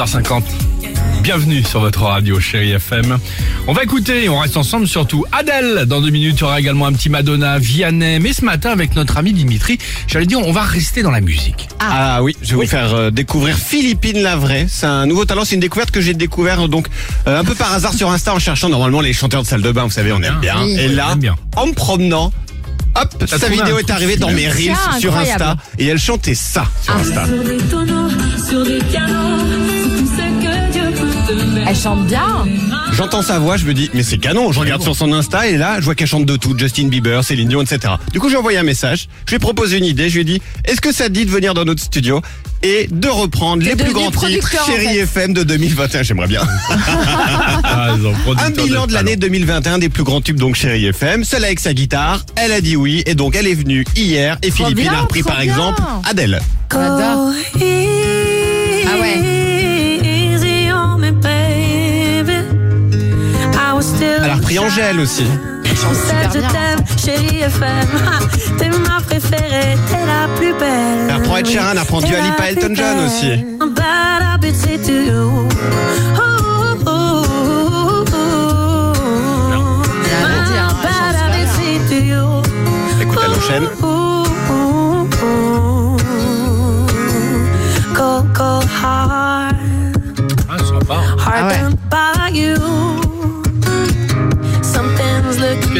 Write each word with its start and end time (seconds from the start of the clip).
6h50. 0.00 0.42
Bienvenue 1.22 1.62
sur 1.62 1.80
votre 1.80 2.04
radio 2.04 2.40
chérie 2.40 2.70
FM. 2.70 3.18
On 3.66 3.74
va 3.74 3.82
écouter, 3.82 4.30
on 4.30 4.38
reste 4.38 4.56
ensemble 4.56 4.88
surtout 4.88 5.26
Adèle. 5.30 5.84
Dans 5.84 6.00
deux 6.00 6.08
minutes, 6.08 6.38
il 6.38 6.40
y 6.40 6.44
aura 6.44 6.58
également 6.58 6.86
un 6.86 6.92
petit 6.94 7.10
Madonna, 7.10 7.58
Vianney. 7.58 8.18
Mais 8.18 8.32
ce 8.32 8.42
matin, 8.42 8.70
avec 8.70 8.96
notre 8.96 9.18
ami 9.18 9.34
Dimitri, 9.34 9.78
j'allais 10.06 10.24
dire, 10.24 10.40
on 10.40 10.52
va 10.52 10.62
rester 10.62 11.02
dans 11.02 11.10
la 11.10 11.20
musique. 11.20 11.68
Ah, 11.80 12.22
oui, 12.22 12.34
je 12.40 12.52
vais 12.52 12.62
vous 12.62 12.66
faire 12.66 12.94
euh, 12.94 13.10
découvrir 13.10 13.58
Philippine 13.58 14.22
Lavray. 14.22 14.66
C'est 14.70 14.86
un 14.86 15.04
nouveau 15.04 15.26
talent, 15.26 15.44
c'est 15.44 15.56
une 15.56 15.60
découverte 15.60 15.90
que 15.90 16.00
j'ai 16.00 16.14
découvert 16.14 16.66
donc 16.68 16.86
euh, 17.26 17.38
un 17.38 17.44
peu 17.44 17.54
par 17.54 17.74
hasard 17.74 17.92
sur 17.92 18.10
Insta 18.10 18.32
en 18.34 18.38
cherchant 18.38 18.70
normalement 18.70 19.02
les 19.02 19.12
chanteurs 19.12 19.42
de 19.42 19.46
salle 19.46 19.62
de 19.62 19.70
bain, 19.70 19.84
vous 19.84 19.90
savez, 19.90 20.12
on 20.12 20.22
aime 20.22 20.40
bien. 20.40 20.62
Oui. 20.62 20.78
Et 20.80 20.88
là, 20.88 21.14
bien. 21.14 21.36
en 21.56 21.66
me 21.66 21.72
promenant, 21.74 22.32
hop, 22.94 23.24
sa 23.26 23.48
vidéo 23.50 23.78
est 23.78 23.90
arrivée 23.90 24.16
dans 24.16 24.30
mes 24.30 24.48
reels 24.48 24.76
sur 24.98 25.14
Insta 25.14 25.58
et 25.78 25.86
elle 25.86 25.98
chantait 25.98 26.34
ça 26.34 26.64
sur 26.82 26.96
Insta. 26.96 27.26
Sur 27.26 27.44
des 27.44 27.58
tonneaux, 27.58 28.08
sur 28.48 28.64
des 28.64 28.78
Elle 31.70 31.76
chante 31.76 32.04
bien. 32.08 32.44
J'entends 32.90 33.22
sa 33.22 33.38
voix, 33.38 33.56
je 33.56 33.64
me 33.64 33.72
dis 33.74 33.90
mais 33.94 34.02
c'est 34.02 34.18
canon. 34.18 34.50
Je 34.50 34.58
regarde 34.58 34.82
sur 34.82 34.96
son 34.96 35.12
Insta 35.12 35.46
et 35.46 35.56
là, 35.56 35.76
je 35.78 35.84
vois 35.84 35.94
qu'elle 35.94 36.08
chante 36.08 36.26
de 36.26 36.34
tout, 36.34 36.52
Justin 36.58 36.88
Bieber, 36.88 37.22
Céline 37.22 37.48
Dion, 37.48 37.62
etc. 37.62 37.94
Du 38.12 38.18
coup, 38.18 38.28
j'ai 38.28 38.36
envoyé 38.36 38.58
un 38.58 38.64
message, 38.64 39.08
je 39.24 39.30
lui 39.30 39.36
ai 39.36 39.38
proposé 39.38 39.78
une 39.78 39.84
idée, 39.84 40.08
je 40.08 40.14
lui 40.14 40.22
ai 40.22 40.24
dit 40.24 40.42
est-ce 40.64 40.80
que 40.80 40.90
ça 40.92 41.04
te 41.04 41.12
dit 41.12 41.26
de 41.26 41.30
venir 41.30 41.54
dans 41.54 41.64
notre 41.64 41.80
studio 41.80 42.22
et 42.64 42.88
de 42.90 43.06
reprendre 43.06 43.62
les 43.62 43.76
plus 43.76 43.92
grands 43.92 44.10
titres 44.10 44.52
en 44.60 44.66
Chérie 44.66 44.86
fait. 44.96 45.02
FM 45.02 45.32
de 45.32 45.44
2021, 45.44 46.02
j'aimerais 46.02 46.26
bien. 46.26 46.42
Ah, 47.62 47.94
ils 47.96 48.04
ont 48.04 48.14
producteur 48.24 48.46
Un 48.48 48.50
bilan 48.50 48.86
de 48.88 48.92
l'année 48.92 49.16
talent. 49.16 49.32
2021 49.32 49.78
des 49.78 49.90
plus 49.90 50.02
grands 50.02 50.20
tubes 50.20 50.40
donc 50.40 50.56
Chérie 50.56 50.86
FM, 50.86 51.22
seule 51.22 51.44
avec 51.44 51.60
sa 51.60 51.72
guitare, 51.72 52.24
elle 52.34 52.50
a 52.50 52.60
dit 52.60 52.74
oui 52.74 53.04
et 53.06 53.14
donc 53.14 53.36
elle 53.36 53.46
est 53.46 53.54
venue 53.54 53.84
hier 53.94 54.38
et 54.42 54.50
Philippine 54.50 54.88
a 54.88 55.02
repris 55.02 55.22
par 55.22 55.36
bien. 55.36 55.44
exemple 55.44 55.80
Adèle. 56.10 56.40
J'adore. 56.72 57.30
Ah 57.62 59.00
ouais. 59.00 59.39
Repris 64.50 64.58
Angèle 64.58 65.00
aussi. 65.00 65.24
Elle. 65.64 66.84
Chérie 66.98 67.40
FM, 67.40 67.86
t'es 68.58 68.68
ma 68.68 69.00
préférée, 69.00 69.76
t'es 69.88 70.06
la 70.06 70.28
plus 70.36 70.52
belle. 70.54 71.08
Elle 71.08 71.16
reprend 71.16 71.36
Ed 71.38 71.46
Sheeran, 71.46 71.72
elle 71.72 71.78
reprend 71.78 72.00
Dua 72.00 72.20
Lipa, 72.20 72.50
Elton 72.50 72.74
John 72.74 72.98
aussi. 73.06 73.44
Bad 73.74 74.22
habits 74.22 74.62
to 74.84 74.92
you. 74.92 75.48
Oh, 76.16 76.76
oh, 76.86 77.30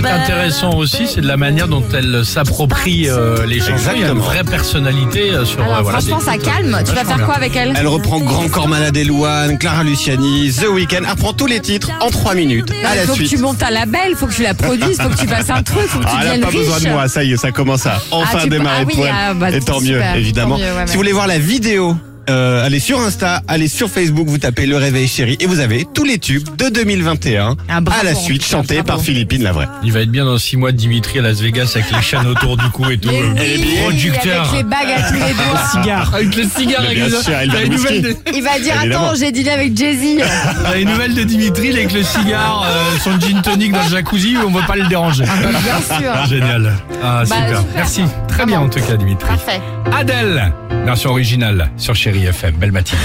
est 0.00 0.02
better. 0.02 0.22
intéressant 0.22 0.74
aussi, 0.74 1.06
c'est 1.06 1.20
de 1.20 1.26
la 1.28 1.36
manière 1.36 1.68
dont 1.68 1.84
elle 1.94 2.24
s'approprie 2.24 3.08
euh, 3.08 3.46
les 3.46 3.60
chansons. 3.60 3.90
Il 3.94 4.00
y 4.02 4.04
a 4.04 4.08
une 4.10 4.18
vraie 4.18 4.44
personnalité 4.44 5.30
euh, 5.32 5.44
sur 5.44 5.62
Alors 5.62 5.78
euh, 5.78 5.82
voilà, 5.82 5.98
franchement, 6.00 6.18
des 6.18 6.24
ça 6.24 6.32
titres, 6.32 6.44
calme. 6.56 6.74
euh, 6.74 6.78
Tu 6.82 6.86
vas 6.86 6.94
vachement 6.94 7.08
faire 7.08 7.16
bien. 7.18 7.26
quoi 7.26 7.34
avec 7.36 7.56
elle? 7.56 7.72
Elle 7.76 7.86
reprend 7.86 8.20
Grand 8.20 8.48
Corps 8.48 8.68
Malade 8.68 8.96
Elouane, 8.96 9.58
Clara 9.58 9.84
Luciani, 9.84 10.52
The 10.52 10.66
Weeknd. 10.68 10.96
Elle 11.04 11.10
reprend 11.10 11.32
tous 11.32 11.46
les 11.46 11.60
titres 11.60 11.90
en 12.00 12.10
3 12.10 12.34
minutes. 12.34 12.70
Non, 12.70 12.88
À 12.88 12.94
il 12.94 12.96
la 12.96 13.02
faut 13.02 13.12
que 13.12 13.18
suite. 13.18 13.30
tu 13.30 13.38
montes 13.38 13.62
un 13.62 13.70
label, 13.70 14.14
faut 14.16 14.26
que 14.26 14.34
tu 14.34 14.42
la 14.42 14.54
produises, 14.54 15.00
faut 15.00 15.08
que 15.08 15.16
tu 15.18 15.26
fasses 15.28 15.50
un 15.50 15.62
truc, 15.62 15.86
faut 15.88 15.98
que 16.00 16.04
tu 16.04 16.10
Ah, 16.12 16.18
elle 16.20 16.26
deviennes 16.26 16.40
n'a 16.40 16.46
pas 16.46 16.52
riche. 16.52 16.60
besoin 16.60 16.80
de 16.80 16.88
moi, 16.94 17.08
ça 17.08 17.24
y 17.24 17.32
est, 17.32 17.36
ça 17.36 17.52
commence 17.52 17.86
à 17.86 18.00
enfin 18.10 18.40
tu- 18.44 18.48
démarrer 18.48 18.78
ah 18.82 18.84
oui, 18.86 18.94
pour 18.94 19.06
elle. 19.06 19.12
ah, 19.14 19.34
bah, 19.34 19.50
Et 19.50 19.60
tant 19.60 19.80
mieux, 19.80 19.94
super, 19.94 20.16
évidemment. 20.16 20.56
tant 20.56 20.60
mieux, 20.62 20.72
ouais, 20.72 20.86
si 20.86 20.92
vous 20.92 20.98
voulez 20.98 21.12
voir 21.12 21.26
la 21.26 21.38
vidéo, 21.38 21.96
euh, 22.30 22.64
allez 22.64 22.80
sur 22.80 23.00
Insta, 23.00 23.42
allez 23.48 23.68
sur 23.68 23.90
Facebook, 23.90 24.28
vous 24.28 24.38
tapez 24.38 24.66
Le 24.66 24.76
Réveil 24.76 25.06
Chéri 25.08 25.36
et 25.40 25.46
vous 25.46 25.60
avez 25.60 25.86
tous 25.92 26.04
les 26.04 26.18
tubes 26.18 26.48
de 26.56 26.68
2021 26.68 27.56
Ah, 27.68 27.80
bravo, 27.80 28.00
à 28.00 28.04
la 28.04 28.14
suite 28.14 28.44
chantés 28.44 28.74
bravo. 28.82 28.86
par 28.86 29.00
Philippine 29.00 29.42
Lavray. 29.42 29.66
Il 29.82 29.92
va 29.92 30.00
être 30.00 30.10
bien 30.10 30.24
dans 30.24 30.38
six 30.38 30.56
mois 30.56 30.72
de 30.72 30.76
Dimitri 30.76 31.18
à 31.18 31.22
Las 31.22 31.40
Vegas 31.40 31.72
avec 31.74 31.90
les 31.90 32.02
chaînes 32.02 32.26
autour 32.26 32.56
du 32.56 32.68
cou 32.70 32.88
et 32.90 32.98
tout. 32.98 33.10
Mais 33.10 33.20
euh, 33.20 33.56
oui, 33.58 33.78
producteur. 33.82 34.48
avec 34.48 34.56
les 34.56 34.62
bagues 34.62 34.94
à 34.96 35.02
tous 35.08 35.14
les 35.14 35.20
doigts. 35.34 35.60
Cigare. 35.72 36.14
Avec 36.14 36.36
le 36.36 36.42
cigare. 36.44 36.82
Mais 36.88 36.94
bien 36.94 37.04
avec 37.06 37.22
sûr, 37.22 37.32
il 37.42 37.50
va 37.52 37.58
de. 38.00 38.16
Il 38.32 38.62
dire 38.62 38.74
Évidemment. 38.82 39.06
attends, 39.06 39.14
j'ai 39.18 39.32
dîné 39.32 39.50
avec 39.50 39.76
Jay-Z. 39.76 40.22
t'as 40.64 40.78
une 40.78 40.88
nouvelle 40.88 41.14
de 41.14 41.22
Dimitri 41.24 41.68
il 41.68 41.76
est 41.76 41.80
avec 41.84 41.92
le 41.92 42.02
cigare, 42.02 42.66
euh, 42.68 42.98
son 43.02 43.18
gin 43.20 43.42
tonic 43.42 43.72
dans 43.72 43.82
le 43.82 43.90
jacuzzi, 43.90 44.36
on 44.46 44.50
veut 44.50 44.66
pas 44.66 44.76
le 44.76 44.86
déranger. 44.86 45.24
Bien 45.24 45.98
sûr. 45.98 46.26
Génial. 46.28 46.72
Ah, 47.02 47.22
Bah, 47.28 47.36
super. 47.36 47.46
super. 47.48 47.64
Merci. 47.74 48.02
Très 48.28 48.46
bien 48.46 48.60
en 48.60 48.68
tout 48.68 48.80
cas, 48.80 48.96
Dimitri. 48.96 49.26
Parfait. 49.28 49.60
Adèle, 49.92 50.52
version 50.84 51.10
originale 51.10 51.70
sur 51.76 51.94
Chéri 51.94 52.26
FM. 52.26 52.56
Belle 52.56 52.72
matinée. 52.72 53.00